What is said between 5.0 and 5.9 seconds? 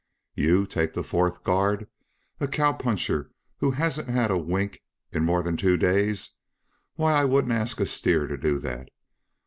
in more than two